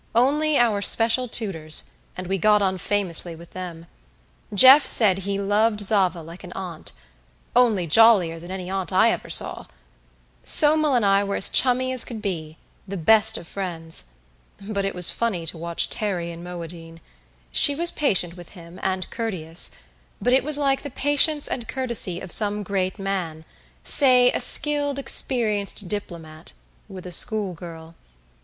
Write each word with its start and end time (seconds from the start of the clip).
Only 0.15 0.57
our 0.57 0.81
special 0.81 1.27
tutors, 1.27 1.83
and 2.17 2.25
we 2.25 2.39
got 2.39 2.59
on 2.59 2.79
famously 2.79 3.35
with 3.35 3.53
them. 3.53 3.85
Jeff 4.51 4.83
said 4.83 5.19
he 5.19 5.39
loved 5.39 5.79
Zava 5.79 6.23
like 6.23 6.43
an 6.43 6.51
aunt 6.53 6.91
"only 7.55 7.85
jollier 7.85 8.39
than 8.39 8.49
any 8.49 8.67
aunt 8.67 8.91
I 8.91 9.11
ever 9.11 9.29
saw"; 9.29 9.67
Somel 10.43 10.95
and 10.95 11.05
I 11.05 11.23
were 11.23 11.35
as 11.35 11.51
chummy 11.51 11.93
as 11.93 12.03
could 12.03 12.19
be 12.19 12.57
the 12.87 12.97
best 12.97 13.37
of 13.37 13.47
friends; 13.47 14.05
but 14.59 14.85
it 14.85 14.95
was 14.95 15.11
funny 15.11 15.45
to 15.45 15.57
watch 15.59 15.87
Terry 15.91 16.31
and 16.31 16.43
Moadine. 16.43 16.99
She 17.51 17.75
was 17.75 17.91
patient 17.91 18.35
with 18.35 18.49
him, 18.57 18.79
and 18.81 19.07
courteous, 19.11 19.69
but 20.19 20.33
it 20.33 20.43
was 20.43 20.57
like 20.57 20.81
the 20.81 20.89
patience 20.89 21.47
and 21.47 21.67
courtesy 21.67 22.19
of 22.21 22.31
some 22.31 22.63
great 22.63 22.97
man, 22.97 23.45
say 23.83 24.31
a 24.31 24.39
skilled, 24.39 24.97
experienced 24.97 25.87
diplomat, 25.87 26.53
with 26.89 27.05
a 27.05 27.11
schoolgirl. 27.11 27.93